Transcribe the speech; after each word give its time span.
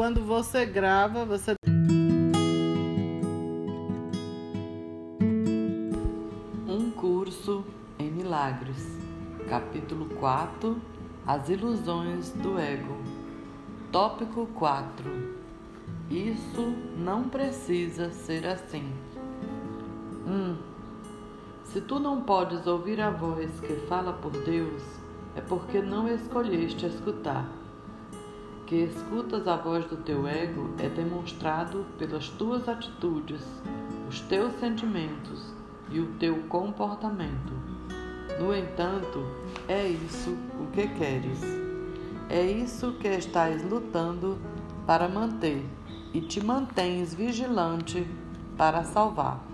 Quando 0.00 0.22
você 0.22 0.64
grava, 0.64 1.26
você. 1.26 1.52
Um 6.66 6.90
curso 6.92 7.62
em 7.98 8.10
milagres. 8.10 8.98
Capítulo 9.46 10.06
4 10.14 10.80
As 11.26 11.50
ilusões 11.50 12.30
do 12.30 12.58
ego. 12.58 12.96
Tópico 13.92 14.46
4 14.54 15.36
Isso 16.08 16.74
não 16.96 17.24
precisa 17.24 18.10
ser 18.10 18.46
assim. 18.46 18.90
1. 20.26 20.32
Um, 20.32 20.56
se 21.62 21.78
tu 21.82 22.00
não 22.00 22.22
podes 22.22 22.66
ouvir 22.66 23.02
a 23.02 23.10
voz 23.10 23.50
que 23.60 23.74
fala 23.86 24.14
por 24.14 24.32
Deus, 24.32 24.82
é 25.36 25.42
porque 25.42 25.82
não 25.82 26.08
escolheste 26.08 26.86
escutar. 26.86 27.59
Que 28.70 28.84
escutas 28.84 29.48
a 29.48 29.56
voz 29.56 29.84
do 29.86 29.96
teu 29.96 30.28
ego 30.28 30.70
é 30.78 30.88
demonstrado 30.88 31.84
pelas 31.98 32.28
tuas 32.28 32.68
atitudes, 32.68 33.42
os 34.08 34.20
teus 34.20 34.52
sentimentos 34.60 35.52
e 35.90 35.98
o 35.98 36.06
teu 36.20 36.44
comportamento. 36.44 37.52
No 38.38 38.54
entanto, 38.54 39.26
é 39.66 39.88
isso 39.88 40.36
o 40.60 40.68
que 40.70 40.86
queres. 40.86 41.40
É 42.28 42.44
isso 42.44 42.92
que 42.92 43.08
estás 43.08 43.68
lutando 43.68 44.38
para 44.86 45.08
manter 45.08 45.66
e 46.14 46.20
te 46.20 46.40
mantens 46.40 47.12
vigilante 47.12 48.06
para 48.56 48.84
salvar. 48.84 49.44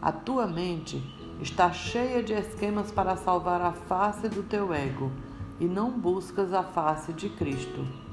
A 0.00 0.10
tua 0.10 0.46
mente 0.46 1.02
está 1.38 1.70
cheia 1.70 2.22
de 2.22 2.32
esquemas 2.32 2.90
para 2.90 3.14
salvar 3.14 3.60
a 3.60 3.72
face 3.72 4.26
do 4.26 4.42
teu 4.42 4.72
ego 4.72 5.12
e 5.60 5.66
não 5.66 5.90
buscas 5.90 6.54
a 6.54 6.62
face 6.62 7.12
de 7.12 7.28
Cristo. 7.28 8.07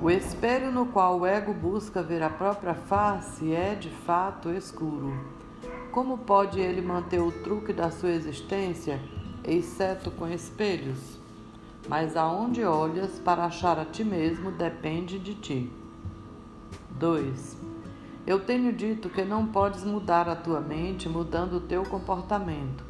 O 0.00 0.08
espelho 0.08 0.70
no 0.70 0.86
qual 0.86 1.18
o 1.18 1.26
ego 1.26 1.52
busca 1.52 2.00
ver 2.00 2.22
a 2.22 2.30
própria 2.30 2.72
face 2.72 3.52
é, 3.52 3.74
de 3.74 3.90
fato, 3.90 4.48
escuro. 4.48 5.12
Como 5.90 6.18
pode 6.18 6.60
ele 6.60 6.80
manter 6.80 7.20
o 7.20 7.32
truque 7.32 7.72
da 7.72 7.90
sua 7.90 8.10
existência, 8.10 9.00
exceto 9.42 10.12
com 10.12 10.28
espelhos? 10.28 11.18
Mas 11.88 12.16
aonde 12.16 12.62
olhas 12.64 13.18
para 13.18 13.46
achar 13.46 13.76
a 13.76 13.84
ti 13.84 14.04
mesmo 14.04 14.52
depende 14.52 15.18
de 15.18 15.34
ti. 15.34 15.72
2. 16.92 17.56
Eu 18.24 18.38
tenho 18.38 18.72
dito 18.72 19.10
que 19.10 19.24
não 19.24 19.48
podes 19.48 19.82
mudar 19.82 20.28
a 20.28 20.36
tua 20.36 20.60
mente 20.60 21.08
mudando 21.08 21.54
o 21.54 21.60
teu 21.60 21.82
comportamento, 21.82 22.84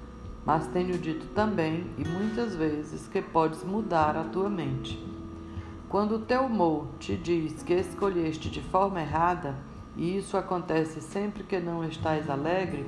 mas 0.45 0.67
tenho 0.67 0.98
dito 0.98 1.27
também, 1.28 1.87
e 1.97 2.06
muitas 2.06 2.55
vezes, 2.55 3.09
que 3.09 3.22
podes 3.22 3.65
mudar 3.65 4.15
a 4.15 4.25
tua 4.25 4.50
mente. 4.50 5.03
Quando 5.89 6.17
o 6.17 6.19
teu 6.19 6.42
humor 6.42 6.86
te 6.98 7.17
diz 7.17 7.62
que 7.62 7.72
escolheste 7.72 8.50
de 8.50 8.61
forma 8.61 9.00
errada, 9.00 9.56
e 9.97 10.19
isso 10.19 10.36
acontece 10.36 11.00
sempre 11.00 11.42
que 11.42 11.58
não 11.58 11.83
estás 11.83 12.28
alegre, 12.28 12.86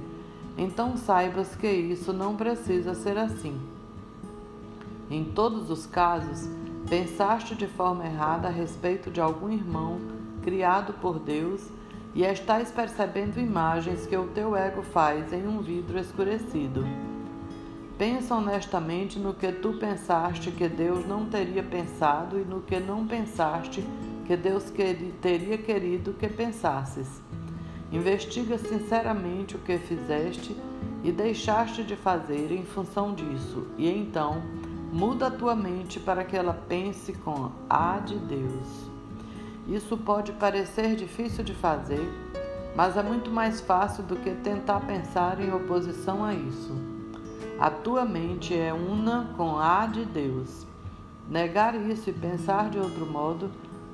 então 0.57 0.97
saibas 0.99 1.57
que 1.57 1.67
isso 1.67 2.13
não 2.13 2.37
precisa 2.37 2.95
ser 2.95 3.17
assim. 3.17 3.59
Em 5.11 5.25
todos 5.25 5.71
os 5.71 5.87
casos, 5.87 6.49
pensaste 6.91 7.55
de 7.55 7.67
forma 7.67 8.05
errada 8.05 8.49
a 8.49 8.51
respeito 8.51 9.11
de 9.11 9.21
algum 9.21 9.49
irmão 9.49 9.99
criado 10.43 10.93
por 11.01 11.19
Deus 11.19 11.69
e 12.15 12.23
estás 12.23 12.71
percebendo 12.71 13.41
imagens 13.41 14.07
que 14.07 14.17
o 14.17 14.29
teu 14.29 14.55
ego 14.55 14.83
faz 14.83 15.33
em 15.33 15.47
um 15.47 15.63
vidro 15.63 15.99
escurecido. 15.99 16.85
Pensa 18.01 18.35
honestamente 18.35 19.19
no 19.19 19.35
que 19.35 19.53
tu 19.53 19.75
pensaste 19.75 20.51
que 20.51 20.67
Deus 20.67 21.07
não 21.07 21.27
teria 21.27 21.63
pensado 21.63 22.39
e 22.39 22.45
no 22.47 22.63
que 22.63 22.81
não 22.81 23.07
pensaste 23.07 23.87
que 24.25 24.35
Deus 24.39 24.73
teria 25.21 25.59
querido 25.59 26.15
que 26.15 26.27
pensasses. 26.27 27.21
Investiga 27.93 28.57
sinceramente 28.57 29.55
o 29.55 29.59
que 29.59 29.77
fizeste 29.77 30.57
e 31.05 31.13
deixaste 31.13 31.85
de 31.85 31.95
fazer 31.95 32.51
em 32.51 32.65
função 32.65 33.13
disso, 33.13 33.67
e 33.77 33.87
então 33.91 34.43
muda 34.91 35.27
a 35.27 35.31
tua 35.31 35.55
mente 35.55 36.01
para 36.01 36.25
que 36.25 36.35
ela 36.35 36.55
pense 36.55 37.13
com 37.13 37.53
a 37.69 37.99
de 37.99 38.17
Deus. 38.17 38.89
Isso 39.69 39.95
pode 39.99 40.33
parecer 40.33 40.97
difícil 40.97 41.45
de 41.45 41.53
fazer, 41.53 42.11
mas 42.75 42.97
é 42.97 43.03
muito 43.03 43.31
mais 43.31 43.61
fácil 43.61 44.03
do 44.05 44.17
que 44.17 44.31
tentar 44.37 44.81
pensar 44.87 45.39
em 45.39 45.53
oposição 45.53 46.25
a 46.25 46.33
isso. 46.33 46.90
A 47.61 47.69
tua 47.69 48.07
mente 48.07 48.59
é 48.59 48.73
una 48.73 49.35
com 49.37 49.59
a 49.59 49.85
de 49.85 50.07
Deus. 50.07 50.67
Negar 51.29 51.75
isso 51.75 52.09
e 52.09 52.13
pensar 52.13 52.71
de 52.71 52.79
outro 52.79 53.05
modo 53.05 53.51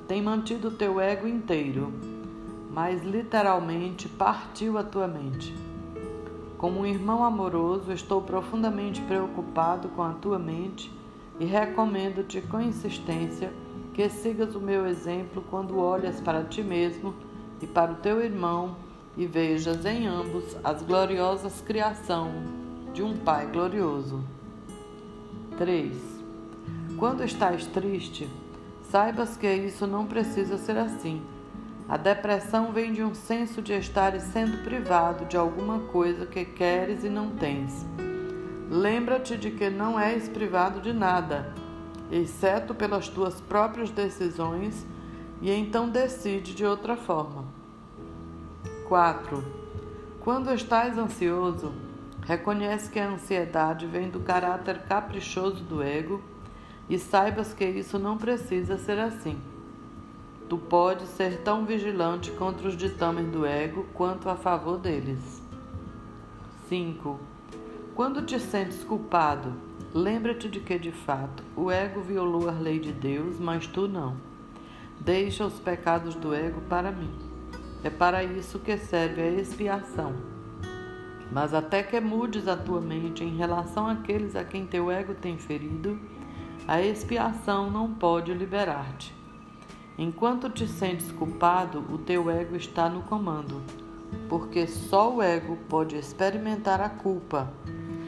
tem 0.07 0.21
mantido 0.21 0.69
o 0.69 0.71
teu 0.71 1.01
ego 1.01 1.27
inteiro, 1.27 1.91
mas 2.71 3.03
literalmente 3.03 4.07
partiu 4.07 4.77
a 4.77 4.83
tua 4.85 5.05
mente. 5.05 5.53
Como 6.57 6.79
um 6.79 6.85
irmão 6.85 7.25
amoroso, 7.25 7.91
estou 7.91 8.21
profundamente 8.21 9.01
preocupado 9.01 9.89
com 9.89 10.01
a 10.01 10.13
tua 10.13 10.39
mente 10.39 10.89
e 11.37 11.43
recomendo-te 11.43 12.39
com 12.43 12.61
insistência 12.61 13.51
que 13.93 14.07
sigas 14.07 14.55
o 14.55 14.61
meu 14.61 14.87
exemplo 14.87 15.43
quando 15.49 15.77
olhas 15.77 16.21
para 16.21 16.41
ti 16.45 16.63
mesmo 16.63 17.13
e 17.61 17.67
para 17.67 17.91
o 17.91 17.95
teu 17.95 18.23
irmão 18.23 18.77
e 19.17 19.25
vejas 19.25 19.85
em 19.85 20.07
ambos 20.07 20.55
as 20.63 20.81
gloriosas 20.81 21.59
criação 21.59 22.65
de 22.97 23.03
um 23.03 23.15
Pai 23.15 23.45
glorioso. 23.45 24.23
3. 25.55 25.95
Quando 26.97 27.23
estás 27.23 27.67
triste, 27.67 28.27
saibas 28.89 29.37
que 29.37 29.47
isso 29.53 29.85
não 29.85 30.07
precisa 30.07 30.57
ser 30.57 30.79
assim. 30.79 31.21
A 31.87 31.95
depressão 31.95 32.71
vem 32.71 32.91
de 32.91 33.03
um 33.03 33.13
senso 33.13 33.61
de 33.61 33.71
estares 33.73 34.23
sendo 34.23 34.63
privado 34.63 35.25
de 35.25 35.37
alguma 35.37 35.77
coisa 35.91 36.25
que 36.25 36.43
queres 36.43 37.03
e 37.03 37.07
não 37.07 37.29
tens. 37.29 37.85
Lembra-te 38.67 39.37
de 39.37 39.51
que 39.51 39.69
não 39.69 39.99
és 39.99 40.27
privado 40.27 40.81
de 40.81 40.91
nada, 40.91 41.53
exceto 42.11 42.73
pelas 42.73 43.07
tuas 43.07 43.39
próprias 43.39 43.91
decisões, 43.91 44.87
e 45.39 45.51
então 45.51 45.87
decide 45.87 46.55
de 46.55 46.65
outra 46.65 46.97
forma. 46.97 47.45
4. 48.87 49.43
Quando 50.19 50.51
estás 50.51 50.97
ansioso, 50.97 51.85
Reconhece 52.27 52.91
que 52.91 52.99
a 52.99 53.07
ansiedade 53.07 53.85
vem 53.85 54.09
do 54.09 54.19
caráter 54.19 54.79
caprichoso 54.79 55.63
do 55.63 55.81
ego 55.81 56.21
e 56.89 56.99
saibas 56.99 57.53
que 57.53 57.63
isso 57.63 57.97
não 57.97 58.17
precisa 58.17 58.77
ser 58.77 58.99
assim. 58.99 59.39
Tu 60.49 60.57
podes 60.57 61.07
ser 61.07 61.37
tão 61.37 61.65
vigilante 61.65 62.31
contra 62.31 62.67
os 62.67 62.75
ditames 62.75 63.31
do 63.31 63.45
ego 63.45 63.85
quanto 63.93 64.27
a 64.29 64.35
favor 64.35 64.77
deles. 64.77 65.41
5. 66.67 67.17
Quando 67.95 68.21
te 68.21 68.37
sentes 68.41 68.83
culpado, 68.83 69.53
lembra-te 69.93 70.49
de 70.49 70.59
que, 70.59 70.77
de 70.77 70.91
fato, 70.91 71.41
o 71.55 71.71
ego 71.71 72.01
violou 72.01 72.49
a 72.49 72.51
lei 72.51 72.77
de 72.77 72.91
Deus, 72.91 73.39
mas 73.39 73.67
tu 73.67 73.87
não. 73.87 74.17
Deixa 74.99 75.45
os 75.45 75.61
pecados 75.61 76.13
do 76.13 76.33
ego 76.33 76.59
para 76.67 76.91
mim. 76.91 77.13
É 77.85 77.89
para 77.89 78.21
isso 78.21 78.59
que 78.59 78.77
serve 78.77 79.21
a 79.21 79.29
expiação 79.29 80.36
mas 81.31 81.53
até 81.53 81.83
que 81.83 81.99
mudes 81.99 82.47
a 82.47 82.55
tua 82.55 82.79
mente 82.79 83.23
em 83.23 83.35
relação 83.35 83.87
àqueles 83.87 84.35
a 84.35 84.43
quem 84.43 84.65
teu 84.65 84.89
ego 84.89 85.13
tem 85.13 85.37
ferido, 85.37 85.99
a 86.67 86.81
expiação 86.81 87.69
não 87.69 87.93
pode 87.93 88.33
liberar-te. 88.33 89.13
Enquanto 89.97 90.49
te 90.49 90.67
sentes 90.67 91.11
culpado, 91.11 91.83
o 91.91 91.97
teu 91.97 92.29
ego 92.29 92.55
está 92.55 92.87
no 92.87 93.01
comando, 93.01 93.61
porque 94.29 94.67
só 94.67 95.15
o 95.15 95.21
ego 95.21 95.57
pode 95.67 95.95
experimentar 95.95 96.79
a 96.79 96.89
culpa. 96.89 97.51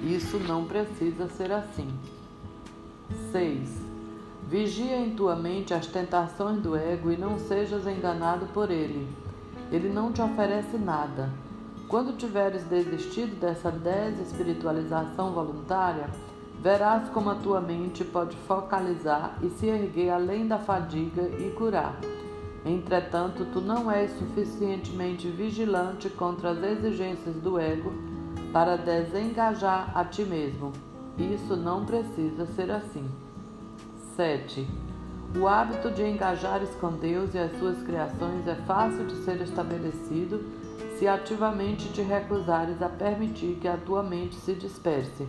Isso 0.03 0.39
não 0.39 0.65
precisa 0.65 1.27
ser 1.27 1.51
assim. 1.51 1.89
6. 3.31 3.89
Vigia 4.47 4.97
em 4.97 5.11
tua 5.11 5.35
mente 5.35 5.73
as 5.73 5.87
tentações 5.87 6.61
do 6.61 6.75
ego 6.75 7.11
e 7.11 7.17
não 7.17 7.37
sejas 7.37 7.85
enganado 7.85 8.45
por 8.47 8.71
ele. 8.71 9.07
Ele 9.71 9.89
não 9.89 10.11
te 10.11 10.21
oferece 10.21 10.77
nada 10.77 11.29
quando 11.89 12.15
tiveres 12.15 12.63
desistido 12.65 13.39
dessa 13.39 13.71
desespiritualização 13.71 15.33
voluntária, 15.33 16.07
verás 16.61 17.09
como 17.09 17.31
a 17.31 17.35
tua 17.35 17.59
mente 17.59 18.05
pode 18.05 18.37
focalizar 18.47 19.39
e 19.41 19.49
se 19.49 19.65
erguer 19.65 20.11
além 20.11 20.47
da 20.47 20.59
fadiga 20.59 21.23
e 21.23 21.51
curar. 21.57 21.99
Entretanto, 22.63 23.43
tu 23.51 23.59
não 23.59 23.89
és 23.89 24.11
suficientemente 24.19 25.27
vigilante 25.29 26.09
contra 26.11 26.51
as 26.51 26.61
exigências 26.61 27.35
do 27.37 27.57
ego 27.57 27.91
para 28.53 28.77
desengajar 28.77 29.91
a 29.95 30.05
ti 30.05 30.23
mesmo. 30.23 30.71
Isso 31.17 31.55
não 31.55 31.85
precisa 31.85 32.45
ser 32.45 32.69
assim. 32.69 33.09
7. 34.15 34.67
O 35.39 35.47
hábito 35.47 35.89
de 35.89 36.03
engajares 36.03 36.69
com 36.75 36.91
Deus 36.91 37.33
e 37.33 37.39
as 37.39 37.57
suas 37.57 37.81
criações 37.81 38.47
é 38.47 38.55
fácil 38.67 39.05
de 39.05 39.15
ser 39.23 39.41
estabelecido 39.41 40.58
se 40.99 41.07
ativamente 41.07 41.87
te 41.93 42.01
recusares 42.01 42.81
a 42.81 42.89
permitir 42.89 43.57
que 43.61 43.69
a 43.69 43.77
tua 43.77 44.03
mente 44.03 44.35
se 44.35 44.53
disperse. 44.53 45.25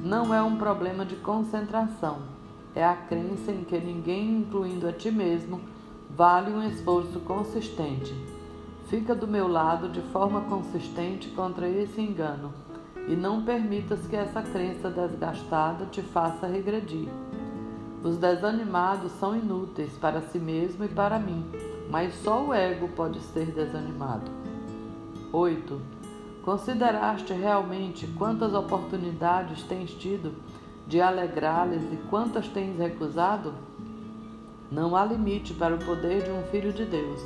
Não 0.00 0.32
é 0.32 0.40
um 0.40 0.56
problema 0.56 1.04
de 1.04 1.16
concentração, 1.16 2.18
é 2.72 2.84
a 2.84 2.94
crença 2.94 3.50
em 3.50 3.64
que 3.64 3.76
ninguém, 3.80 4.38
incluindo 4.38 4.86
a 4.86 4.92
ti 4.92 5.10
mesmo, 5.10 5.60
vale 6.08 6.52
um 6.52 6.62
esforço 6.62 7.18
consistente. 7.18 8.14
Fica 8.86 9.12
do 9.12 9.26
meu 9.26 9.48
lado 9.48 9.88
de 9.88 10.00
forma 10.12 10.42
consistente 10.42 11.30
contra 11.30 11.68
esse 11.68 12.00
engano 12.00 12.54
e 13.08 13.16
não 13.16 13.42
permitas 13.42 14.06
que 14.06 14.14
essa 14.14 14.40
crença 14.40 14.88
desgastada 14.88 15.84
te 15.86 16.00
faça 16.00 16.46
regredir. 16.46 17.08
Os 18.04 18.18
desanimados 18.18 19.10
são 19.18 19.34
inúteis 19.34 19.94
para 19.94 20.20
si 20.20 20.38
mesmo 20.38 20.84
e 20.84 20.88
para 20.88 21.18
mim, 21.18 21.44
mas 21.90 22.14
só 22.22 22.44
o 22.44 22.54
ego 22.54 22.86
pode 22.88 23.18
ser 23.18 23.46
desanimado. 23.46 24.41
8. 25.32 25.80
Consideraste 26.42 27.32
realmente 27.32 28.06
quantas 28.18 28.52
oportunidades 28.52 29.62
tens 29.62 29.90
tido 29.90 30.34
de 30.86 31.00
alegrá-las 31.00 31.82
e 31.90 31.96
quantas 32.10 32.48
tens 32.48 32.78
recusado? 32.78 33.54
Não 34.70 34.94
há 34.94 35.06
limite 35.06 35.54
para 35.54 35.74
o 35.74 35.78
poder 35.78 36.24
de 36.24 36.30
um 36.30 36.42
filho 36.50 36.70
de 36.70 36.84
Deus, 36.84 37.22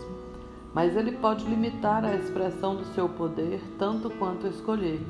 mas 0.73 0.97
ele 0.97 1.13
pode 1.13 1.45
limitar 1.47 2.05
a 2.05 2.15
expressão 2.15 2.77
do 2.77 2.85
seu 2.95 3.09
poder 3.09 3.61
tanto 3.77 4.09
quanto 4.11 4.47
escolher. 4.47 5.05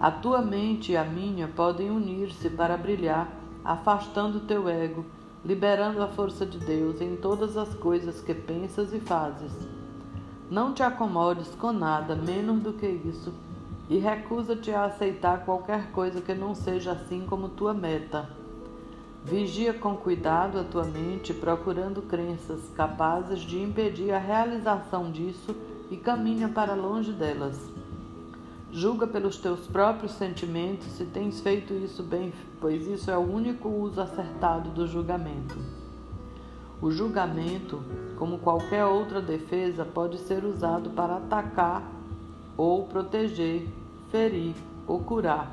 A 0.00 0.10
tua 0.10 0.42
mente 0.42 0.92
e 0.92 0.96
a 0.96 1.04
minha 1.04 1.46
podem 1.46 1.90
unir-se 1.90 2.50
para 2.50 2.76
brilhar, 2.76 3.30
afastando 3.64 4.40
teu 4.40 4.68
ego, 4.68 5.04
liberando 5.44 6.02
a 6.02 6.08
força 6.08 6.44
de 6.44 6.58
Deus 6.58 7.00
em 7.00 7.14
todas 7.14 7.56
as 7.56 7.72
coisas 7.74 8.20
que 8.20 8.34
pensas 8.34 8.92
e 8.92 8.98
fazes. 8.98 9.73
Não 10.54 10.72
te 10.72 10.84
acomodes 10.84 11.48
com 11.56 11.72
nada 11.72 12.14
menos 12.14 12.62
do 12.62 12.72
que 12.72 12.86
isso 12.86 13.34
e 13.90 13.98
recusa-te 13.98 14.70
a 14.70 14.84
aceitar 14.84 15.44
qualquer 15.44 15.90
coisa 15.90 16.20
que 16.20 16.32
não 16.32 16.54
seja 16.54 16.92
assim 16.92 17.26
como 17.26 17.48
tua 17.48 17.74
meta. 17.74 18.30
Vigia 19.24 19.74
com 19.74 19.96
cuidado 19.96 20.60
a 20.60 20.62
tua 20.62 20.84
mente, 20.84 21.34
procurando 21.34 22.02
crenças 22.02 22.60
capazes 22.76 23.40
de 23.40 23.60
impedir 23.60 24.12
a 24.12 24.18
realização 24.20 25.10
disso 25.10 25.56
e 25.90 25.96
caminha 25.96 26.48
para 26.48 26.76
longe 26.76 27.10
delas. 27.10 27.58
Julga 28.70 29.08
pelos 29.08 29.38
teus 29.38 29.66
próprios 29.66 30.12
sentimentos 30.12 30.86
se 30.86 31.04
tens 31.04 31.40
feito 31.40 31.74
isso 31.74 32.04
bem, 32.04 32.32
pois 32.60 32.86
isso 32.86 33.10
é 33.10 33.18
o 33.18 33.28
único 33.28 33.68
uso 33.68 34.00
acertado 34.00 34.70
do 34.70 34.86
julgamento. 34.86 35.83
O 36.84 36.90
julgamento, 36.90 37.82
como 38.18 38.36
qualquer 38.36 38.84
outra 38.84 39.22
defesa, 39.22 39.86
pode 39.86 40.18
ser 40.18 40.44
usado 40.44 40.90
para 40.90 41.16
atacar 41.16 41.82
ou 42.58 42.84
proteger, 42.84 43.66
ferir 44.10 44.54
ou 44.86 45.00
curar. 45.00 45.50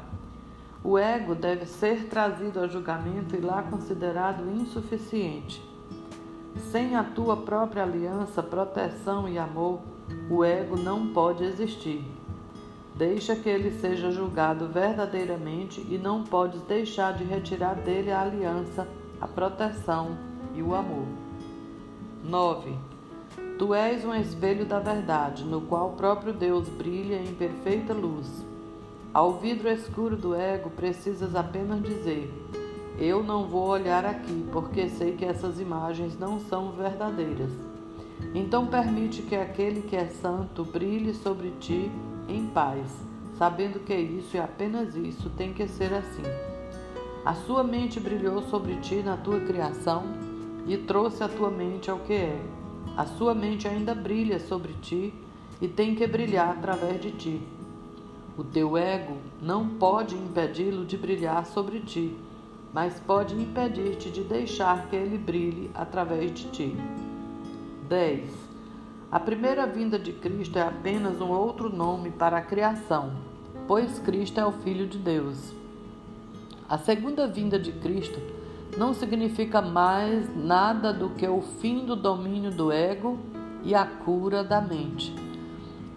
O 0.84 0.98
ego 0.98 1.34
deve 1.34 1.66
ser 1.66 2.10
trazido 2.10 2.60
a 2.60 2.68
julgamento 2.68 3.34
e 3.34 3.40
lá 3.40 3.64
considerado 3.64 4.44
insuficiente. 4.52 5.64
Sem 6.70 6.98
a 6.98 7.04
tua 7.06 7.38
própria 7.38 7.84
aliança, 7.84 8.44
proteção 8.44 9.26
e 9.30 9.40
amor, 9.40 9.80
o 10.30 10.44
ego 10.44 10.76
não 10.76 11.14
pode 11.14 11.46
existir. 11.46 12.04
Deixa 12.94 13.38
que 13.38 13.48
ele 13.48 13.72
seja 13.80 14.12
julgado 14.12 14.68
verdadeiramente 14.68 15.80
e 15.90 15.98
não 15.98 16.26
podes 16.26 16.62
deixar 16.64 17.14
de 17.14 17.24
retirar 17.24 17.76
dele 17.76 18.12
a 18.12 18.20
aliança, 18.20 18.86
a 19.22 19.30
proteção 19.30 20.18
e 20.54 20.62
o 20.62 20.76
amor. 20.76 21.21
9. 22.24 22.72
Tu 23.58 23.74
és 23.74 24.06
um 24.06 24.14
espelho 24.14 24.66
da 24.66 24.80
verdade, 24.80 25.44
no 25.44 25.62
qual 25.62 25.90
o 25.90 25.96
próprio 25.96 26.32
Deus 26.32 26.70
brilha 26.70 27.16
em 27.16 27.34
perfeita 27.34 27.94
luz. 27.94 28.28
Ao 29.14 29.40
vidro 29.40 29.70
escuro 29.70 30.16
do 30.16 30.36
ego, 30.36 30.70
precisas 30.70 31.36
apenas 31.36 31.82
dizer: 31.82 32.32
Eu 33.00 33.24
não 33.24 33.48
vou 33.48 33.68
olhar 33.70 34.06
aqui, 34.06 34.46
porque 34.52 34.88
sei 34.90 35.16
que 35.16 35.26
essas 35.26 35.60
imagens 35.60 36.18
não 36.18 36.40
são 36.40 36.72
verdadeiras. 36.72 37.52
Então 38.36 38.68
permite 38.68 39.24
que 39.24 39.36
aquele 39.36 39.82
que 39.82 39.96
é 39.96 40.06
santo 40.06 40.64
brilhe 40.64 41.14
sobre 41.14 41.52
ti 41.60 41.92
em 42.30 42.46
paz, 42.48 42.86
sabendo 43.38 43.80
que 43.80 43.96
isso 43.96 44.38
e 44.38 44.40
apenas 44.40 44.96
isso 44.96 45.30
tem 45.32 45.54
que 45.54 45.68
ser 45.68 45.92
assim. 45.92 46.24
A 47.26 47.34
sua 47.34 47.64
mente 47.64 48.00
brilhou 48.00 48.44
sobre 48.44 48.76
ti 48.76 49.02
na 49.04 49.18
tua 49.18 49.40
criação 49.40 50.31
e 50.68 50.78
trouxe 50.78 51.24
a 51.24 51.30
tua 51.30 51.50
mente 51.50 51.90
ao 51.90 52.00
que 52.00 52.14
é. 52.14 52.42
A 52.96 53.06
sua 53.06 53.34
mente 53.34 53.68
ainda 53.68 53.96
brilha 53.96 54.40
sobre 54.40 54.74
ti 54.82 55.14
e 55.62 55.68
tem 55.68 55.96
que 55.96 56.06
brilhar 56.06 56.50
através 56.50 57.02
de 57.02 57.12
ti. 57.12 57.42
O 58.38 58.44
teu 58.44 58.78
ego 58.78 59.18
não 59.42 59.68
pode 59.68 60.16
impedi-lo 60.16 60.86
de 60.86 60.98
brilhar 60.98 61.46
sobre 61.46 61.80
ti, 61.80 62.18
mas 62.74 63.00
pode 63.00 63.36
impedir-te 63.36 64.10
de 64.10 64.24
deixar 64.24 64.88
que 64.88 64.96
ele 64.96 65.18
brilhe 65.18 65.70
através 65.74 66.34
de 66.34 66.46
ti. 66.50 66.76
10. 67.88 68.32
A 69.12 69.20
primeira 69.20 69.68
vinda 69.68 70.00
de 70.00 70.14
Cristo 70.14 70.58
é 70.58 70.62
apenas 70.62 71.20
um 71.20 71.30
outro 71.30 71.70
nome 71.70 72.12
para 72.12 72.38
a 72.38 72.42
criação, 72.42 73.12
pois 73.68 74.00
Cristo 74.00 74.40
é 74.40 74.46
o 74.46 74.54
Filho 74.54 74.88
de 74.88 74.98
Deus. 74.98 75.54
A 76.70 76.78
segunda 76.78 77.28
vinda 77.28 77.60
de 77.60 77.74
Cristo 77.74 78.18
não 78.78 78.94
significa 78.94 79.62
mais 79.62 80.34
nada 80.36 80.94
do 80.94 81.10
que 81.10 81.28
o 81.28 81.42
fim 81.42 81.86
do 81.86 81.96
domínio 81.96 82.52
do 82.52 82.72
ego 82.72 83.20
e 83.64 83.76
a 83.76 83.86
cura 83.86 84.44
da 84.44 84.62
mente. 84.62 85.14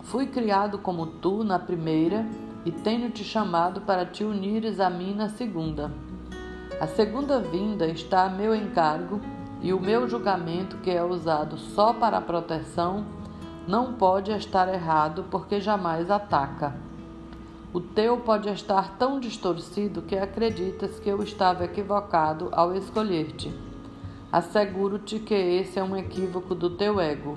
Fui 0.03 0.27
criado 0.27 0.79
como 0.79 1.07
tu 1.07 1.45
na 1.45 1.59
primeira 1.59 2.27
e 2.65 2.73
tenho 2.73 3.11
te 3.11 3.25
chamado 3.25 3.81
para 3.83 4.05
te 4.05 4.25
unires 4.25 4.81
a 4.81 4.91
mim 4.91 5.15
na 5.15 5.29
segunda. 5.29 5.91
A 6.81 6.87
segunda 6.87 7.41
vinda 7.41 7.87
está 7.87 8.25
a 8.25 8.29
meu 8.29 8.55
encargo 8.55 9.21
e 9.63 9.73
o 9.73 9.81
meu 9.81 10.09
julgamento, 10.09 10.77
que 10.79 10.91
é 10.91 11.03
usado 11.03 11.57
só 11.57 11.93
para 11.93 12.19
a 12.19 12.21
proteção, 12.21 13.07
não 13.67 13.95
pode 13.95 14.31
estar 14.33 14.73
errado 14.73 15.25
porque 15.31 15.61
jamais 15.61 16.11
ataca. 16.11 16.75
O 17.75 17.81
teu 17.81 18.17
pode 18.17 18.49
estar 18.49 18.97
tão 18.97 19.21
distorcido 19.21 20.01
que 20.01 20.17
acreditas 20.17 20.99
que 20.99 21.11
eu 21.11 21.23
estava 21.23 21.67
equivocado 21.67 22.49
ao 22.53 22.75
escolher-te. 22.75 23.53
Asseguro-te 24.33 25.19
que 25.19 25.35
esse 25.35 25.79
é 25.79 25.85
um 25.85 25.95
equívoco 25.95 26.55
do 26.55 26.71
teu 26.71 26.99
ego. 26.99 27.37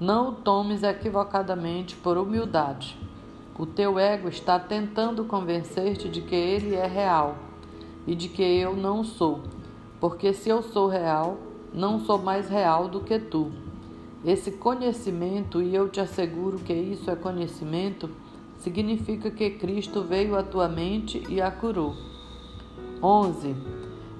Não 0.00 0.30
o 0.30 0.32
tomes 0.32 0.82
equivocadamente 0.82 1.94
por 1.94 2.18
humildade. 2.18 2.98
O 3.56 3.66
teu 3.66 3.98
ego 3.98 4.28
está 4.28 4.58
tentando 4.58 5.24
convencer-te 5.24 6.08
de 6.08 6.22
que 6.22 6.34
ele 6.34 6.74
é 6.74 6.86
real 6.86 7.36
e 8.04 8.16
de 8.16 8.28
que 8.28 8.42
eu 8.42 8.74
não 8.74 9.04
sou 9.04 9.42
porque 10.00 10.32
se 10.32 10.48
eu 10.48 10.62
sou 10.62 10.88
real, 10.88 11.36
não 11.72 12.00
sou 12.00 12.18
mais 12.18 12.48
real 12.48 12.88
do 12.88 13.00
que 13.00 13.18
tu. 13.18 13.52
Esse 14.24 14.50
conhecimento, 14.52 15.62
e 15.62 15.74
eu 15.74 15.88
te 15.88 16.00
asseguro 16.00 16.58
que 16.58 16.72
isso 16.72 17.10
é 17.10 17.14
conhecimento, 17.14 18.08
significa 18.60 19.30
que 19.30 19.50
Cristo 19.50 20.02
veio 20.02 20.36
à 20.36 20.42
tua 20.42 20.68
mente 20.68 21.22
e 21.28 21.40
a 21.40 21.50
curou. 21.50 21.94
11. 23.02 23.56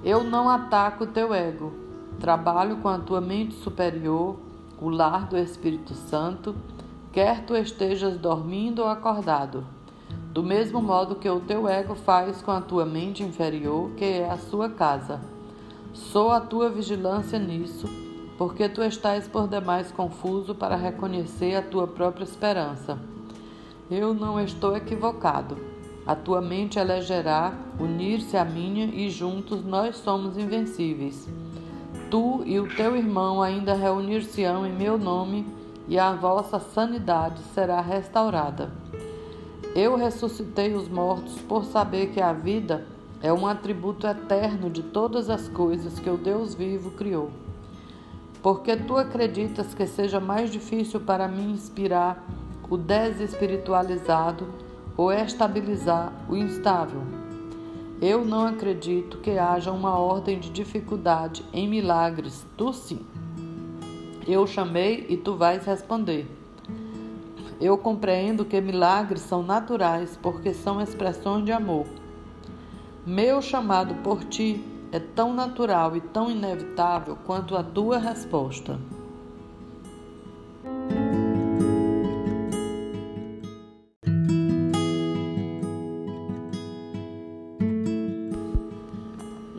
Eu 0.03 0.23
não 0.23 0.49
ataco 0.49 1.05
teu 1.05 1.33
ego. 1.33 1.73
Trabalho 2.19 2.77
com 2.77 2.89
a 2.89 2.97
tua 2.97 3.21
mente 3.21 3.55
superior, 3.55 4.37
o 4.79 4.89
lar 4.89 5.27
do 5.27 5.37
Espírito 5.37 5.93
Santo, 5.93 6.55
quer 7.11 7.45
tu 7.45 7.55
estejas 7.55 8.17
dormindo 8.17 8.79
ou 8.79 8.87
acordado. 8.87 9.63
Do 10.31 10.41
mesmo 10.41 10.81
modo 10.81 11.15
que 11.15 11.29
o 11.29 11.39
teu 11.39 11.67
ego 11.67 11.93
faz 11.93 12.41
com 12.41 12.51
a 12.51 12.61
tua 12.61 12.85
mente 12.85 13.21
inferior, 13.21 13.91
que 13.91 14.05
é 14.05 14.29
a 14.29 14.37
sua 14.37 14.69
casa. 14.69 15.19
Sou 15.93 16.31
a 16.31 16.39
tua 16.39 16.69
vigilância 16.69 17.37
nisso, 17.37 17.87
porque 18.37 18.69
tu 18.69 18.81
estás 18.81 19.27
por 19.27 19.47
demais 19.47 19.91
confuso 19.91 20.55
para 20.55 20.75
reconhecer 20.75 21.55
a 21.55 21.61
tua 21.61 21.85
própria 21.85 22.23
esperança. 22.23 22.97
Eu 23.91 24.13
não 24.13 24.39
estou 24.39 24.73
equivocado. 24.73 25.57
A 26.07 26.15
tua 26.15 26.39
mente 26.39 26.79
elegerá 26.79 27.53
unir-se 27.77 28.37
à 28.37 28.45
minha 28.45 28.85
e 28.85 29.09
juntos 29.09 29.65
nós 29.65 29.97
somos 29.97 30.37
invencíveis. 30.37 31.27
Tu 32.09 32.41
e 32.45 32.57
o 32.57 32.73
teu 32.73 32.95
irmão 32.95 33.41
ainda 33.41 33.73
reunir-se-ão 33.73 34.65
em 34.65 34.71
meu 34.71 34.97
nome 34.97 35.45
e 35.89 35.99
a 35.99 36.13
vossa 36.13 36.57
sanidade 36.57 37.41
será 37.53 37.81
restaurada. 37.81 38.71
Eu 39.75 39.97
ressuscitei 39.97 40.73
os 40.73 40.87
mortos 40.87 41.41
por 41.41 41.65
saber 41.65 42.11
que 42.11 42.21
a 42.21 42.31
vida 42.31 42.87
é 43.21 43.33
um 43.33 43.45
atributo 43.45 44.07
eterno 44.07 44.69
de 44.69 44.83
todas 44.83 45.29
as 45.29 45.49
coisas 45.49 45.99
que 45.99 46.09
o 46.09 46.15
Deus 46.15 46.55
vivo 46.55 46.91
criou. 46.91 47.29
Porque 48.41 48.73
tu 48.77 48.95
acreditas 48.95 49.73
que 49.73 49.85
seja 49.85 50.21
mais 50.21 50.49
difícil 50.49 51.01
para 51.01 51.27
mim 51.27 51.51
inspirar 51.51 52.25
o 52.71 52.77
desespiritualizado 52.77 54.47
ou 54.95 55.11
estabilizar 55.11 56.13
o 56.29 56.37
instável? 56.37 57.01
Eu 58.01 58.23
não 58.23 58.47
acredito 58.47 59.17
que 59.17 59.37
haja 59.37 59.73
uma 59.73 59.99
ordem 59.99 60.39
de 60.39 60.49
dificuldade 60.49 61.45
em 61.51 61.67
milagres, 61.67 62.47
tu 62.55 62.71
sim. 62.71 63.05
Eu 64.25 64.47
chamei 64.47 65.05
e 65.09 65.17
tu 65.17 65.35
vais 65.35 65.65
responder. 65.65 66.25
Eu 67.59 67.77
compreendo 67.77 68.45
que 68.45 68.61
milagres 68.61 69.21
são 69.21 69.43
naturais 69.43 70.17
porque 70.21 70.53
são 70.53 70.81
expressões 70.81 71.43
de 71.43 71.51
amor. 71.51 71.85
Meu 73.05 73.41
chamado 73.41 73.95
por 73.95 74.23
ti 74.23 74.63
é 74.93 74.99
tão 74.99 75.33
natural 75.33 75.97
e 75.97 75.99
tão 75.99 76.31
inevitável 76.31 77.17
quanto 77.25 77.57
a 77.57 77.63
tua 77.63 77.97
resposta. 77.97 78.79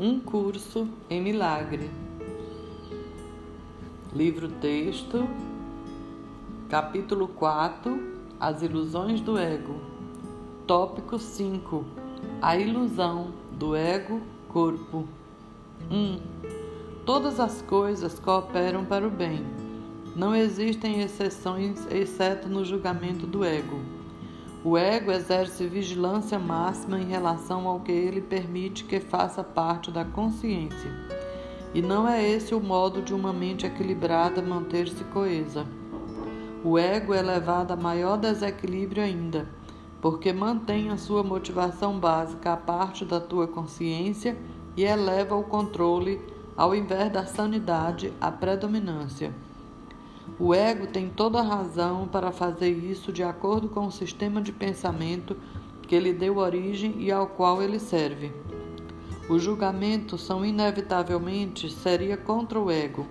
Um 0.04 0.18
curso 0.18 0.88
em 1.08 1.22
milagre. 1.22 1.88
Livro 4.12 4.48
texto, 4.48 5.28
capítulo 6.68 7.28
4 7.28 8.02
As 8.40 8.62
ilusões 8.62 9.20
do 9.20 9.38
ego. 9.38 9.76
Tópico 10.66 11.20
5 11.20 11.84
A 12.40 12.56
ilusão 12.56 13.32
do 13.52 13.76
ego-corpo. 13.76 15.06
1. 15.88 16.18
Todas 17.06 17.38
as 17.38 17.62
coisas 17.62 18.18
cooperam 18.18 18.84
para 18.84 19.06
o 19.06 19.10
bem. 19.10 19.46
Não 20.16 20.34
existem 20.34 21.00
exceções, 21.00 21.86
exceto 21.88 22.48
no 22.48 22.64
julgamento 22.64 23.24
do 23.24 23.44
ego. 23.44 23.78
O 24.64 24.78
ego 24.78 25.10
exerce 25.10 25.66
vigilância 25.66 26.38
máxima 26.38 26.96
em 27.00 27.04
relação 27.04 27.66
ao 27.66 27.80
que 27.80 27.90
ele 27.90 28.20
permite 28.20 28.84
que 28.84 29.00
faça 29.00 29.42
parte 29.42 29.90
da 29.90 30.04
consciência. 30.04 30.88
E 31.74 31.82
não 31.82 32.06
é 32.06 32.22
esse 32.22 32.54
o 32.54 32.60
modo 32.60 33.02
de 33.02 33.12
uma 33.12 33.32
mente 33.32 33.66
equilibrada 33.66 34.40
manter-se 34.40 35.02
coesa. 35.04 35.66
O 36.62 36.78
ego 36.78 37.12
é 37.12 37.20
levado 37.20 37.72
a 37.72 37.76
maior 37.76 38.16
desequilíbrio 38.16 39.02
ainda, 39.02 39.48
porque 40.00 40.32
mantém 40.32 40.90
a 40.90 40.96
sua 40.96 41.24
motivação 41.24 41.98
básica 41.98 42.52
a 42.52 42.56
parte 42.56 43.04
da 43.04 43.18
tua 43.18 43.48
consciência 43.48 44.38
e 44.76 44.84
eleva 44.84 45.34
o 45.34 45.42
controle 45.42 46.20
ao 46.56 46.72
invés 46.72 47.10
da 47.10 47.26
sanidade 47.26 48.12
à 48.20 48.30
predominância. 48.30 49.34
O 50.44 50.52
ego 50.52 50.88
tem 50.88 51.08
toda 51.08 51.38
a 51.38 51.42
razão 51.42 52.08
para 52.08 52.32
fazer 52.32 52.70
isso 52.70 53.12
de 53.12 53.22
acordo 53.22 53.68
com 53.68 53.86
o 53.86 53.92
sistema 53.92 54.42
de 54.42 54.50
pensamento 54.50 55.36
que 55.82 55.96
lhe 56.00 56.12
deu 56.12 56.38
origem 56.38 56.96
e 56.98 57.12
ao 57.12 57.28
qual 57.28 57.62
ele 57.62 57.78
serve. 57.78 58.32
Os 59.30 59.40
julgamentos 59.40 60.20
são 60.20 60.44
inevitavelmente 60.44 61.70
seria 61.70 62.16
contra 62.16 62.58
o 62.58 62.72
ego 62.72 63.06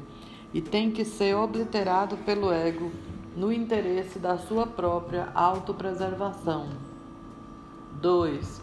e 0.54 0.60
tem 0.60 0.92
que 0.92 1.06
ser 1.06 1.34
obliterado 1.34 2.18
pelo 2.18 2.52
ego 2.52 2.92
no 3.34 3.50
interesse 3.50 4.20
da 4.20 4.38
sua 4.38 4.68
própria 4.68 5.30
autopreservação. 5.34 6.68
2. 8.02 8.62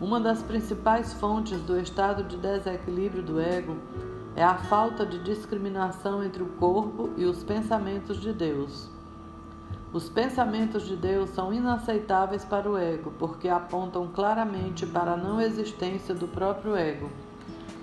Uma 0.00 0.18
das 0.18 0.42
principais 0.42 1.12
fontes 1.12 1.60
do 1.60 1.78
estado 1.80 2.24
de 2.24 2.36
desequilíbrio 2.36 3.22
do 3.22 3.40
ego 3.40 3.76
é 4.38 4.44
a 4.44 4.54
falta 4.54 5.04
de 5.04 5.18
discriminação 5.18 6.22
entre 6.22 6.44
o 6.44 6.46
corpo 6.46 7.10
e 7.16 7.24
os 7.24 7.42
pensamentos 7.42 8.20
de 8.20 8.32
Deus. 8.32 8.88
Os 9.92 10.08
pensamentos 10.08 10.86
de 10.86 10.94
Deus 10.94 11.30
são 11.30 11.52
inaceitáveis 11.52 12.44
para 12.44 12.70
o 12.70 12.78
ego, 12.78 13.12
porque 13.18 13.48
apontam 13.48 14.06
claramente 14.06 14.86
para 14.86 15.14
a 15.14 15.16
não 15.16 15.40
existência 15.40 16.14
do 16.14 16.28
próprio 16.28 16.76
ego. 16.76 17.10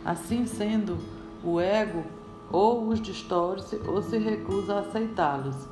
Assim 0.06 0.46
sendo, 0.46 0.98
o 1.44 1.60
ego 1.60 2.06
ou 2.50 2.88
os 2.88 3.02
distorce 3.02 3.82
ou 3.86 4.02
se 4.02 4.18
recusa 4.18 4.76
a 4.76 4.80
aceitá-los. 4.80 5.68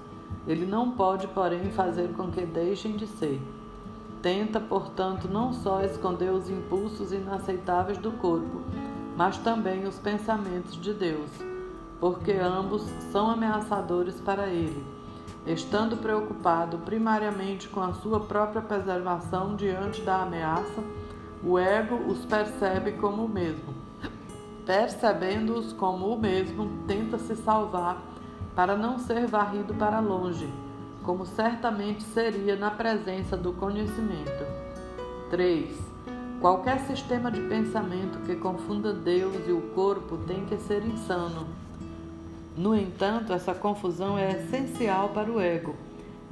Ele 0.45 0.65
não 0.65 0.91
pode, 0.91 1.27
porém, 1.27 1.71
fazer 1.71 2.09
com 2.09 2.29
que 2.29 2.45
deixem 2.45 2.97
de 2.97 3.07
ser. 3.07 3.41
Tenta, 4.21 4.59
portanto, 4.59 5.29
não 5.29 5.53
só 5.53 5.81
esconder 5.81 6.33
os 6.33 6.49
impulsos 6.49 7.13
inaceitáveis 7.13 7.97
do 7.97 8.11
corpo, 8.11 8.61
mas 9.15 9.37
também 9.37 9.85
os 9.85 9.97
pensamentos 9.97 10.79
de 10.79 10.93
Deus, 10.93 11.29
porque 11.99 12.33
ambos 12.33 12.83
são 13.11 13.29
ameaçadores 13.29 14.19
para 14.19 14.47
ele, 14.47 14.85
estando 15.45 15.97
preocupado 15.97 16.77
primariamente 16.79 17.67
com 17.67 17.81
a 17.81 17.93
sua 17.93 18.19
própria 18.19 18.61
preservação 18.61 19.55
diante 19.55 20.01
da 20.01 20.23
ameaça, 20.23 20.83
o 21.43 21.59
ego 21.59 21.95
os 22.09 22.25
percebe 22.25 22.93
como 22.93 23.25
o 23.25 23.29
mesmo. 23.29 23.73
Percebendo-os 24.65 25.73
como 25.73 26.07
o 26.07 26.19
mesmo, 26.19 26.71
tenta 26.87 27.17
se 27.17 27.35
salvar 27.35 28.01
para 28.55 28.77
não 28.77 28.97
ser 28.97 29.27
varrido 29.27 29.73
para 29.73 29.99
longe, 29.99 30.47
como 31.03 31.25
certamente 31.25 32.01
seria 32.03 32.55
na 32.55 32.71
presença 32.71 33.35
do 33.35 33.51
conhecimento. 33.51 34.45
3. 35.29 35.93
Qualquer 36.43 36.77
sistema 36.81 37.31
de 37.31 37.39
pensamento 37.39 38.19
que 38.25 38.35
confunda 38.35 38.91
Deus 38.91 39.47
e 39.47 39.53
o 39.53 39.61
corpo 39.73 40.17
tem 40.27 40.43
que 40.43 40.57
ser 40.57 40.85
insano. 40.85 41.47
No 42.57 42.75
entanto, 42.75 43.31
essa 43.31 43.55
confusão 43.55 44.17
é 44.17 44.31
essencial 44.31 45.07
para 45.13 45.31
o 45.31 45.39
ego, 45.39 45.73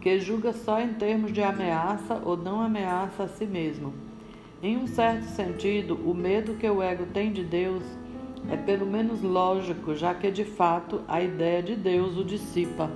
que 0.01 0.19
julga 0.19 0.51
só 0.51 0.81
em 0.81 0.95
termos 0.95 1.31
de 1.31 1.41
ameaça 1.41 2.21
ou 2.25 2.35
não 2.35 2.59
ameaça 2.59 3.23
a 3.23 3.27
si 3.29 3.45
mesmo. 3.45 3.93
Em 4.61 4.75
um 4.75 4.85
certo 4.85 5.29
sentido, 5.29 5.95
o 6.05 6.13
medo 6.13 6.55
que 6.55 6.69
o 6.69 6.83
ego 6.83 7.05
tem 7.13 7.31
de 7.31 7.45
Deus 7.45 7.85
é 8.49 8.57
pelo 8.57 8.85
menos 8.85 9.21
lógico, 9.21 9.95
já 9.95 10.13
que 10.13 10.29
de 10.29 10.43
fato 10.43 10.99
a 11.07 11.21
ideia 11.21 11.63
de 11.63 11.73
Deus 11.73 12.17
o 12.17 12.25
dissipa. 12.25 12.91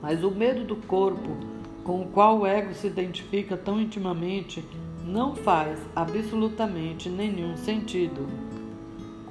Mas 0.00 0.24
o 0.24 0.30
medo 0.30 0.64
do 0.64 0.76
corpo, 0.76 1.36
com 1.84 2.00
o 2.00 2.06
qual 2.06 2.38
o 2.38 2.46
ego 2.46 2.72
se 2.72 2.86
identifica 2.86 3.58
tão 3.58 3.78
intimamente, 3.78 4.64
não 5.06 5.36
faz 5.36 5.78
absolutamente 5.94 7.08
nenhum 7.08 7.56
sentido. 7.56 8.26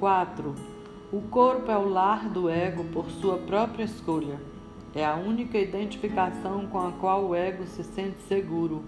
4. 0.00 0.54
O 1.12 1.20
corpo 1.20 1.70
é 1.70 1.76
o 1.76 1.86
lar 1.86 2.30
do 2.30 2.48
ego 2.48 2.82
por 2.84 3.10
sua 3.10 3.36
própria 3.36 3.84
escolha. 3.84 4.40
É 4.94 5.04
a 5.04 5.16
única 5.16 5.58
identificação 5.58 6.66
com 6.68 6.78
a 6.78 6.92
qual 6.92 7.26
o 7.26 7.34
ego 7.34 7.66
se 7.66 7.84
sente 7.84 8.22
seguro, 8.22 8.84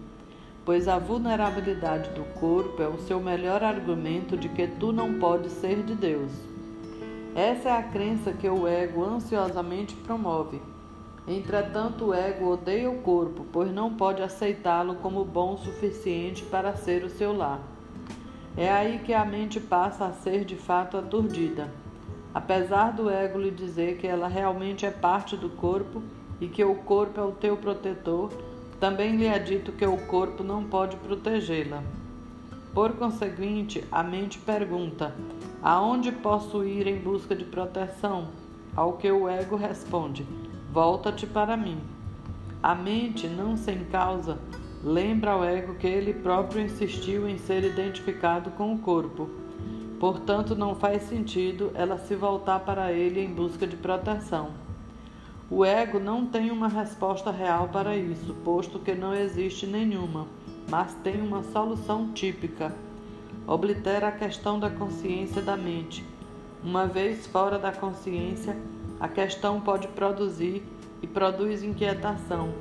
pois 0.64 0.88
a 0.88 0.98
vulnerabilidade 0.98 2.08
do 2.10 2.24
corpo 2.40 2.80
é 2.80 2.88
o 2.88 2.98
seu 3.00 3.20
melhor 3.20 3.62
argumento 3.62 4.34
de 4.34 4.48
que 4.48 4.66
tu 4.66 4.90
não 4.90 5.18
podes 5.18 5.52
ser 5.52 5.82
de 5.82 5.94
Deus. 5.94 6.32
Essa 7.34 7.68
é 7.68 7.72
a 7.72 7.82
crença 7.82 8.32
que 8.32 8.48
o 8.48 8.66
ego 8.66 9.04
ansiosamente 9.04 9.94
promove 9.94 10.58
Entretanto, 11.28 12.06
o 12.06 12.14
ego 12.14 12.52
odeia 12.52 12.90
o 12.90 13.02
corpo, 13.02 13.44
pois 13.52 13.70
não 13.70 13.94
pode 13.94 14.22
aceitá-lo 14.22 14.94
como 14.94 15.22
bom 15.26 15.54
o 15.54 15.58
suficiente 15.58 16.42
para 16.44 16.74
ser 16.74 17.04
o 17.04 17.10
seu 17.10 17.36
lar. 17.36 17.60
É 18.56 18.72
aí 18.72 18.98
que 19.00 19.12
a 19.12 19.26
mente 19.26 19.60
passa 19.60 20.06
a 20.06 20.12
ser 20.12 20.46
de 20.46 20.56
fato 20.56 20.96
aturdida. 20.96 21.68
Apesar 22.32 22.92
do 22.92 23.10
ego 23.10 23.38
lhe 23.38 23.50
dizer 23.50 23.98
que 23.98 24.06
ela 24.06 24.26
realmente 24.26 24.86
é 24.86 24.90
parte 24.90 25.36
do 25.36 25.50
corpo 25.50 26.02
e 26.40 26.48
que 26.48 26.64
o 26.64 26.74
corpo 26.76 27.20
é 27.20 27.24
o 27.24 27.32
teu 27.32 27.58
protetor, 27.58 28.32
também 28.80 29.16
lhe 29.16 29.26
é 29.26 29.38
dito 29.38 29.72
que 29.72 29.84
o 29.84 29.98
corpo 30.06 30.42
não 30.42 30.64
pode 30.64 30.96
protegê-la. 30.96 31.82
Por 32.72 32.94
conseguinte, 32.94 33.84
a 33.92 34.02
mente 34.02 34.38
pergunta: 34.38 35.14
aonde 35.62 36.10
posso 36.10 36.64
ir 36.64 36.86
em 36.86 36.98
busca 36.98 37.36
de 37.36 37.44
proteção? 37.44 38.28
Ao 38.74 38.94
que 38.94 39.10
o 39.10 39.28
ego 39.28 39.56
responde: 39.56 40.26
Volta-te 40.80 41.26
para 41.26 41.56
mim. 41.56 41.80
A 42.62 42.72
mente, 42.72 43.26
não 43.26 43.56
sem 43.56 43.84
causa, 43.86 44.38
lembra 44.80 45.32
ao 45.32 45.42
ego 45.42 45.74
que 45.74 45.88
ele 45.88 46.14
próprio 46.14 46.62
insistiu 46.62 47.28
em 47.28 47.36
ser 47.36 47.64
identificado 47.64 48.52
com 48.52 48.72
o 48.72 48.78
corpo. 48.78 49.28
Portanto, 49.98 50.54
não 50.54 50.76
faz 50.76 51.02
sentido 51.02 51.72
ela 51.74 51.98
se 51.98 52.14
voltar 52.14 52.60
para 52.60 52.92
ele 52.92 53.20
em 53.20 53.34
busca 53.34 53.66
de 53.66 53.74
proteção. 53.74 54.50
O 55.50 55.64
ego 55.64 55.98
não 55.98 56.24
tem 56.24 56.48
uma 56.52 56.68
resposta 56.68 57.32
real 57.32 57.70
para 57.70 57.96
isso, 57.96 58.32
posto 58.44 58.78
que 58.78 58.94
não 58.94 59.12
existe 59.12 59.66
nenhuma, 59.66 60.28
mas 60.70 60.94
tem 61.02 61.20
uma 61.20 61.42
solução 61.42 62.12
típica. 62.12 62.72
Oblitera 63.48 64.06
a 64.06 64.12
questão 64.12 64.60
da 64.60 64.70
consciência 64.70 65.42
da 65.42 65.56
mente. 65.56 66.04
Uma 66.62 66.86
vez 66.86 67.26
fora 67.26 67.58
da 67.58 67.72
consciência, 67.72 68.56
a 69.00 69.06
questão 69.06 69.60
pode 69.60 69.86
produzir 69.88 70.62
e 71.00 71.06
produz 71.06 71.62
inquietação, 71.62 72.52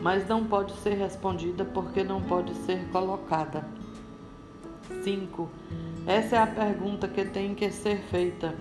mas 0.00 0.26
não 0.26 0.44
pode 0.44 0.72
ser 0.78 0.94
respondida 0.94 1.64
porque 1.64 2.02
não 2.02 2.20
pode 2.20 2.52
ser 2.54 2.88
colocada. 2.88 3.64
5. 5.02 5.48
Essa 6.06 6.36
é 6.36 6.38
a 6.40 6.46
pergunta 6.46 7.06
que 7.06 7.24
tem 7.24 7.54
que 7.54 7.70
ser 7.70 7.98
feita. 8.10 8.54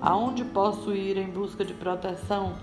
Aonde 0.00 0.44
posso 0.44 0.92
ir 0.94 1.16
em 1.16 1.30
busca 1.30 1.64
de 1.64 1.72
proteção? 1.72 2.54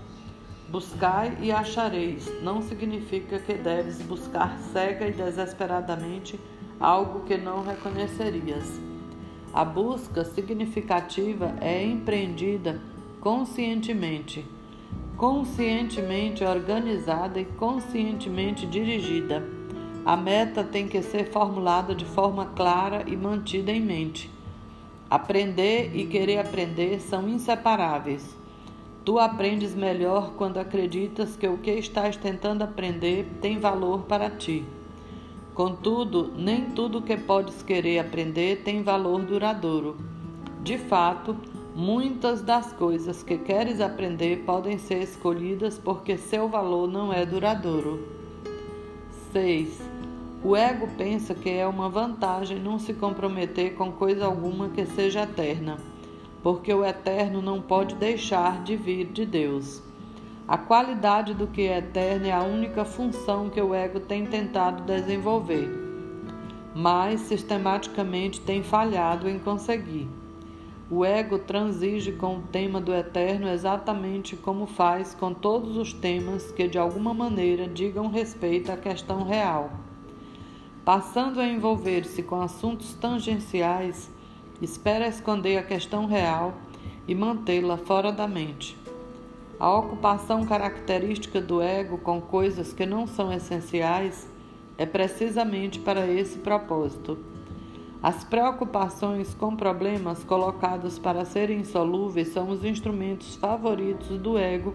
Buscai 0.68 1.36
e 1.40 1.50
achareis 1.50 2.30
não 2.42 2.62
significa 2.62 3.38
que 3.38 3.54
deves 3.54 4.00
buscar 4.00 4.56
cega 4.72 5.08
e 5.08 5.12
desesperadamente 5.12 6.40
algo 6.80 7.20
que 7.20 7.36
não 7.36 7.62
reconhecerias. 7.62 8.80
A 9.52 9.64
busca 9.64 10.24
significativa 10.24 11.54
é 11.60 11.84
empreendida 11.84 12.80
conscientemente, 13.24 14.44
conscientemente 15.16 16.44
organizada 16.44 17.40
e 17.40 17.46
conscientemente 17.46 18.66
dirigida. 18.66 19.42
A 20.04 20.14
meta 20.14 20.62
tem 20.62 20.86
que 20.86 21.00
ser 21.00 21.30
formulada 21.32 21.94
de 21.94 22.04
forma 22.04 22.44
clara 22.54 23.02
e 23.06 23.16
mantida 23.16 23.72
em 23.72 23.80
mente. 23.80 24.30
Aprender 25.08 25.96
e 25.96 26.04
querer 26.04 26.38
aprender 26.38 27.00
são 27.00 27.26
inseparáveis. 27.26 28.36
Tu 29.06 29.18
aprendes 29.18 29.74
melhor 29.74 30.34
quando 30.36 30.58
acreditas 30.58 31.34
que 31.34 31.48
o 31.48 31.56
que 31.56 31.70
estás 31.70 32.18
tentando 32.18 32.62
aprender 32.62 33.26
tem 33.40 33.58
valor 33.58 34.02
para 34.02 34.28
ti. 34.28 34.66
Contudo, 35.54 36.30
nem 36.36 36.66
tudo 36.72 37.00
que 37.00 37.16
podes 37.16 37.62
querer 37.62 38.00
aprender 38.00 38.62
tem 38.62 38.82
valor 38.82 39.22
duradouro. 39.22 39.96
De 40.62 40.76
fato, 40.76 41.36
muitas 41.74 42.40
das 42.40 42.72
coisas 42.72 43.24
que 43.24 43.36
queres 43.36 43.80
aprender 43.80 44.44
podem 44.46 44.78
ser 44.78 45.02
escolhidas 45.02 45.76
porque 45.76 46.16
seu 46.16 46.48
valor 46.48 46.88
não 46.88 47.12
é 47.12 47.26
duradouro. 47.26 48.06
6. 49.32 49.82
O 50.44 50.54
ego 50.54 50.88
pensa 50.96 51.34
que 51.34 51.50
é 51.50 51.66
uma 51.66 51.88
vantagem 51.88 52.60
não 52.60 52.78
se 52.78 52.94
comprometer 52.94 53.74
com 53.74 53.90
coisa 53.90 54.24
alguma 54.26 54.68
que 54.68 54.86
seja 54.86 55.22
eterna, 55.22 55.78
porque 56.42 56.72
o 56.72 56.84
eterno 56.84 57.42
não 57.42 57.60
pode 57.60 57.96
deixar 57.96 58.62
de 58.62 58.76
vir 58.76 59.06
de 59.06 59.26
Deus. 59.26 59.82
A 60.46 60.56
qualidade 60.56 61.34
do 61.34 61.46
que 61.46 61.62
é 61.62 61.78
eterno 61.78 62.26
é 62.26 62.32
a 62.32 62.42
única 62.42 62.84
função 62.84 63.48
que 63.48 63.60
o 63.60 63.74
ego 63.74 63.98
tem 63.98 64.26
tentado 64.26 64.84
desenvolver, 64.84 65.68
mas 66.74 67.22
sistematicamente 67.22 68.40
tem 68.42 68.62
falhado 68.62 69.28
em 69.28 69.38
conseguir. 69.38 70.06
O 70.90 71.02
ego 71.02 71.38
transige 71.38 72.12
com 72.12 72.36
o 72.36 72.42
tema 72.42 72.78
do 72.78 72.92
eterno 72.92 73.48
exatamente 73.48 74.36
como 74.36 74.66
faz 74.66 75.14
com 75.14 75.32
todos 75.32 75.78
os 75.78 75.94
temas 75.94 76.52
que 76.52 76.68
de 76.68 76.76
alguma 76.76 77.14
maneira 77.14 77.66
digam 77.66 78.08
respeito 78.08 78.70
à 78.70 78.76
questão 78.76 79.24
real. 79.24 79.70
Passando 80.84 81.40
a 81.40 81.46
envolver-se 81.46 82.22
com 82.22 82.42
assuntos 82.42 82.92
tangenciais, 82.94 84.10
espera 84.60 85.08
esconder 85.08 85.56
a 85.56 85.62
questão 85.62 86.04
real 86.04 86.52
e 87.08 87.14
mantê-la 87.14 87.78
fora 87.78 88.12
da 88.12 88.28
mente. 88.28 88.76
A 89.58 89.72
ocupação 89.72 90.44
característica 90.44 91.40
do 91.40 91.62
ego 91.62 91.96
com 91.96 92.20
coisas 92.20 92.74
que 92.74 92.84
não 92.84 93.06
são 93.06 93.32
essenciais 93.32 94.28
é 94.76 94.84
precisamente 94.84 95.78
para 95.78 96.06
esse 96.06 96.38
propósito. 96.40 97.16
As 98.04 98.22
preocupações 98.22 99.32
com 99.32 99.56
problemas 99.56 100.22
colocados 100.22 100.98
para 100.98 101.24
serem 101.24 101.60
insolúveis 101.60 102.28
são 102.28 102.50
os 102.50 102.62
instrumentos 102.62 103.34
favoritos 103.36 104.18
do 104.18 104.36
ego 104.36 104.74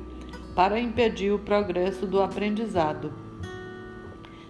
para 0.55 0.79
impedir 0.79 1.31
o 1.31 1.38
progresso 1.38 2.07
do 2.07 2.24
aprendizado. 2.24 3.13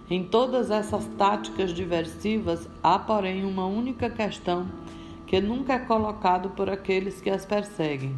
Em 0.09 0.23
todas 0.23 0.71
essas 0.71 1.05
táticas 1.17 1.73
diversivas 1.73 2.69
há, 2.81 2.97
porém, 2.97 3.43
uma 3.43 3.65
única 3.65 4.09
questão 4.09 4.65
que 5.27 5.41
nunca 5.41 5.73
é 5.73 5.79
colocado 5.79 6.51
por 6.51 6.69
aqueles 6.69 7.19
que 7.19 7.29
as 7.29 7.45
perseguem. 7.45 8.17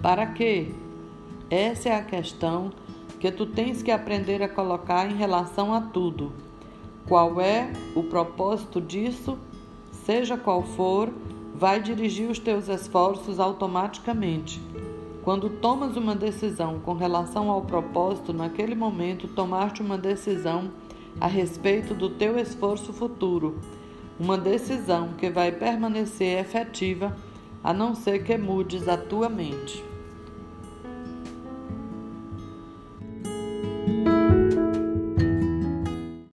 Para 0.00 0.24
quê? 0.24 0.72
Essa 1.50 1.88
é 1.88 1.96
a 1.96 2.04
questão 2.04 2.70
que 3.18 3.32
tu 3.32 3.44
tens 3.44 3.82
que 3.82 3.90
aprender 3.90 4.40
a 4.40 4.48
colocar 4.48 5.10
em 5.10 5.16
relação 5.16 5.74
a 5.74 5.80
tudo. 5.80 6.32
Qual 7.08 7.40
é 7.40 7.72
o 7.96 8.04
propósito 8.04 8.80
disso? 8.80 9.36
Seja 10.04 10.36
qual 10.36 10.62
for, 10.62 11.10
vai 11.54 11.80
dirigir 11.80 12.30
os 12.30 12.38
teus 12.38 12.68
esforços 12.68 13.38
automaticamente. 13.38 14.60
Quando 15.22 15.50
tomas 15.50 15.96
uma 15.96 16.14
decisão 16.14 16.80
com 16.80 16.94
relação 16.94 17.50
ao 17.50 17.62
propósito, 17.62 18.32
naquele 18.32 18.74
momento 18.74 19.28
tomaste 19.28 19.82
uma 19.82 19.98
decisão 19.98 20.70
a 21.20 21.26
respeito 21.26 21.94
do 21.94 22.08
teu 22.08 22.38
esforço 22.38 22.92
futuro, 22.92 23.58
uma 24.18 24.38
decisão 24.38 25.10
que 25.18 25.28
vai 25.28 25.52
permanecer 25.52 26.38
efetiva 26.38 27.16
a 27.62 27.72
não 27.74 27.94
ser 27.94 28.24
que 28.24 28.38
mudes 28.38 28.88
a 28.88 28.96
tua 28.96 29.28
mente. 29.28 29.89